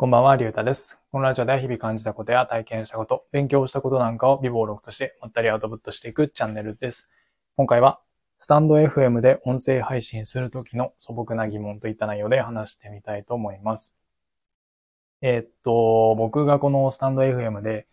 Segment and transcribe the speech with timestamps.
[0.00, 0.96] こんばんは、りゅうたです。
[1.10, 7.08] このラジオでは日々感じたことや体験したこと、勉強したことなんかを微暴録としてまったりアウトプットしていくチャンネルです。
[7.56, 7.98] 今回は、
[8.38, 13.92] スタンド FM で音声配信するときの素朴な疑問といった内容で話してみたいと思います。
[15.20, 17.88] えーっと、僕がこのスタンド FM で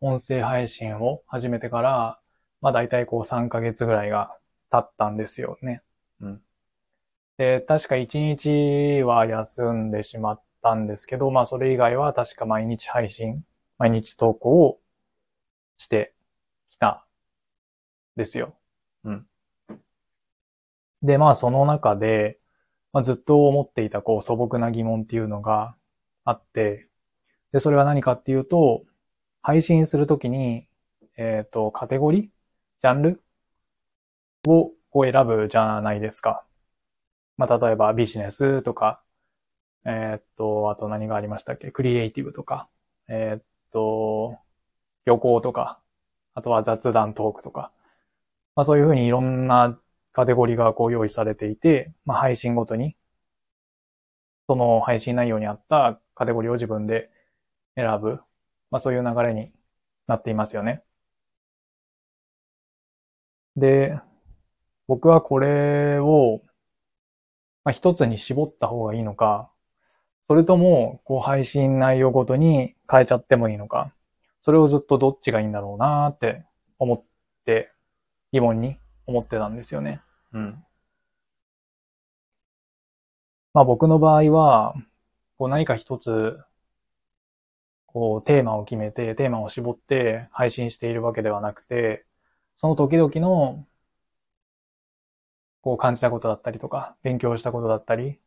[0.00, 2.20] 音声配信を始めてから、
[2.62, 4.34] まあ大体こう3ヶ月ぐらいが
[4.70, 5.82] 経ったんですよね。
[6.22, 6.42] うん。
[7.36, 13.44] で、確か1日は休んでしまってたんですけど、まあそれ以外は確か毎日配信、
[13.78, 14.80] 毎日投稿を
[15.76, 16.14] して
[16.70, 17.06] きた
[18.16, 18.54] ですよ。
[19.04, 19.26] うん。
[21.02, 22.38] で、まあその中で、
[22.92, 25.76] まあ、ずっと思っていたこう素朴な疑問っていうのが
[26.24, 26.88] あって、
[27.52, 28.84] で、それは何かっていうと、
[29.42, 30.66] 配信するときに、
[31.16, 33.22] えっ、と、カテゴリージャンル
[34.46, 36.44] をこう選ぶじゃないですか。
[37.36, 39.02] まあ、例えばビジネスとか、
[39.84, 41.70] えーっと、あと何がありましたっけ？
[41.70, 42.68] クリエイティブとか、
[43.08, 44.38] えーっと、
[45.06, 45.80] 旅行とか、
[46.34, 47.72] あとは雑談トークとか、
[48.56, 49.78] まあそういうふうにいろんな
[50.12, 52.96] カテゴリーがこう用意されていて、まあ配信ごとに、
[54.48, 57.10] その配信内容に合ったカテゴリーを自分で
[57.76, 58.20] 選ぶ、
[58.70, 59.52] まあそういう流れに
[60.06, 60.82] なっていますよね。
[63.56, 63.98] で、
[64.86, 66.40] 僕はこれを、
[67.64, 69.50] まあ、一つに絞った方がいいのか、
[70.30, 73.92] それとも、こう配信内容ごとに変えちゃってもいいのか、
[74.42, 76.44] それをずっとどっちがいいんだろうなーって
[76.78, 77.04] 思っ
[77.44, 77.72] て、
[78.30, 80.00] 疑問に思ってたんですよね。
[80.32, 80.64] うん。
[83.54, 84.76] まあ僕の場合は、
[85.36, 86.38] こう何か一つ、
[87.86, 92.06] こうテーマを決めて、テーマを絞って配信しているわけではなくて、
[92.56, 93.66] その時々の、
[95.60, 98.20] こう感じたことだったりとか、勉強したことだったり、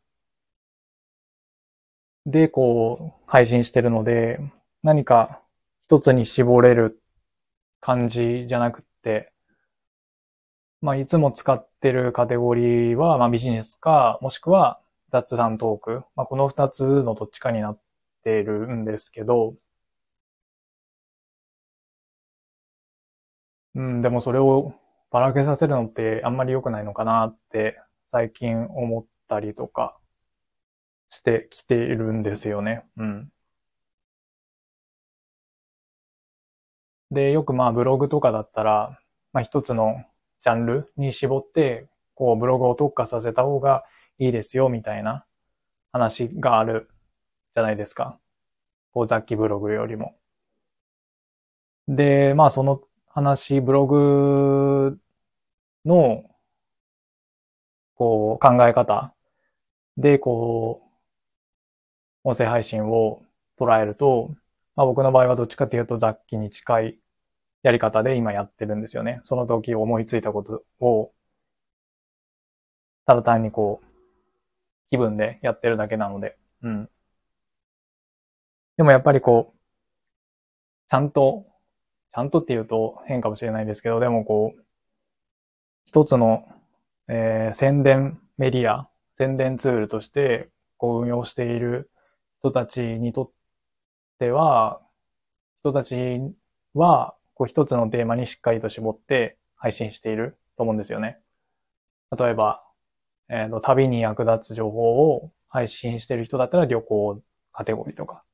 [2.26, 4.40] で、こう、配信してるので、
[4.82, 5.42] 何か
[5.84, 7.02] 一つに絞れる
[7.82, 9.34] 感じじゃなくって、
[10.82, 16.04] まあ、いつも使ってるカテゴリーは、まあ、ビジネスか、もしくは雑談トーク。
[16.16, 17.80] まあ、この二つのどっちかになっ
[18.24, 19.56] てるんですけど、
[23.76, 24.74] うん、でもそれを
[25.12, 29.98] ばらけさせるのってあんまり良くないのかなって最近思ったりとか
[31.14, 32.84] してきているんですよね。
[32.98, 33.32] うん。
[37.12, 39.00] で、よくまあブログとかだったら、
[39.32, 40.04] まあ一つの
[40.42, 43.84] ジャンルに絞って、こうブログを特化させた方が
[44.18, 45.26] いいですよみたいな
[45.92, 46.90] 話がある
[47.56, 48.20] じゃないですか。
[48.94, 50.16] こう雑記ブログよりも。
[51.88, 54.98] で、まあその話、ブログ
[55.86, 56.24] の、
[57.96, 59.14] こう、考え方
[59.98, 60.83] で、こう、
[62.24, 63.24] 音声配信を
[63.60, 64.30] 捉えると、
[64.76, 67.00] まあ僕の場合はどっちかっていうと雑記に近い
[67.64, 69.22] やり方で今やってるんですよね。
[69.24, 71.14] その時思いついたことを、
[73.06, 73.88] ただ単にこう、
[74.90, 76.90] 気分でやってるだけなので、うん。
[78.78, 79.60] でもやっぱりこう、
[80.90, 81.46] ちゃんと、
[82.14, 84.64] ちゃんとっていうと変かもしれないですけど、でもこう、
[85.86, 86.46] 一つの、
[87.08, 91.90] えー宣伝メディア、宣伝ツールとして、こう運用している
[92.44, 93.32] 人たちにとっ
[94.20, 94.82] ては、
[95.62, 95.96] 人たち
[96.74, 101.20] は、こう一つのテーマにしっかりと絞って配信していると思うんですよね。
[102.18, 102.62] 例えば、
[103.30, 107.22] えっ、と、旅に役立つ情報を配信している人だったら旅行
[107.54, 108.26] カテゴリーとか、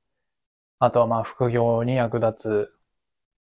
[0.80, 2.74] あとはまあ副業に役立つ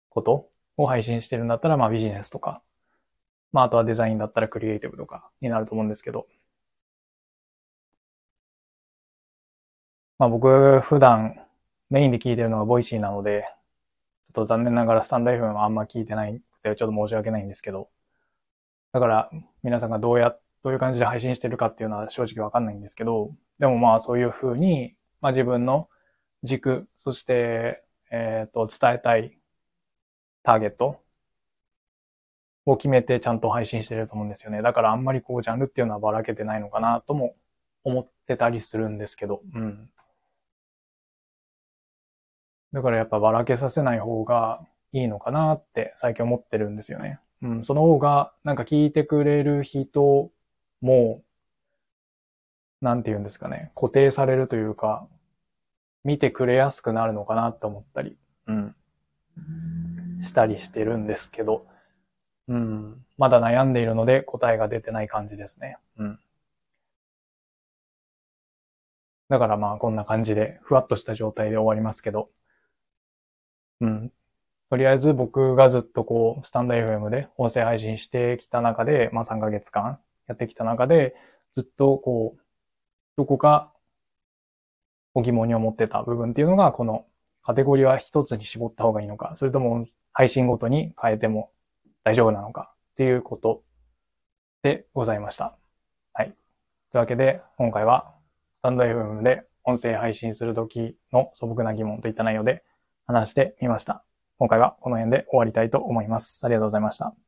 [0.09, 0.49] こと
[0.79, 2.63] を配信してるんだったらまあビジネスとか、
[3.53, 6.27] まああとはデザインだったらクリエイティブとかになると思うんですけど、
[10.25, 11.39] まあ僕普段
[11.91, 17.91] メインで聞いてるのがボイシーなので、ちょっと残念ながらスタンド FM はあんま聞いてないくてちょっと申し訳ないんですけど、
[18.93, 19.31] だから
[19.63, 25.91] 皆さんがどうや、どういう感じで配信してるかっていうのは正直わかんないんですけど、でもまあそういうふうに、まあ自分の
[26.43, 29.39] 軸、そして、えっ、と、伝えたい
[30.43, 31.03] ターゲット
[32.65, 34.63] を決めてちゃんと配信してると思うんですよね。
[34.63, 37.37] だからあんまりこうジャンルっていうのはばらけてないのかなとも
[37.83, 39.91] 思ってたりするんですけど、うん。
[42.75, 44.61] だからやっぱばらけさせない方が
[44.93, 47.21] いいのかなって最近思ってるんですよね。
[47.41, 47.65] うん。
[47.65, 50.33] その方がなんか聞いてくれる人
[50.81, 51.23] も、
[52.81, 55.07] なんて言うんですかね、固定されるというか、
[56.03, 58.19] 見てくれやすくなるのかなって思ったり、
[58.49, 58.75] うん。
[60.21, 61.69] したりしてるんですけど、
[62.49, 63.07] うん。
[63.17, 65.79] まだ悩んでいるので答えが出てない感じですね。
[65.97, 66.19] うん。
[69.29, 72.31] だからまあこんな感じで、ふわっとした状態で終わりますけど、
[73.81, 74.13] うん。
[74.71, 81.15] とりあえず僕がずっとこう、スタンド FM で音声配信してきた中で、まあ3ヶ月間やってきた中で、
[81.55, 82.41] ずっとこう、
[83.17, 83.73] どこか
[85.15, 87.07] ご疑問に思ってた部分っていうのが、この
[87.45, 91.51] カテゴリーは一つに絞った方がいいのか、それとも配信ごとに変えても
[92.03, 93.63] 大丈夫なのかっていうこと
[94.63, 95.57] でございました。
[96.15, 96.29] はい。
[96.29, 96.37] とい
[96.95, 98.13] うわけで、今回は
[98.61, 102.65] スタンド FM で音声配信するときの素朴な疑問といった内容で
[103.07, 104.05] 話してみました。
[104.39, 106.45] 今回はこの辺で終わりたいと思います。
[106.45, 107.24] ありがとうございました。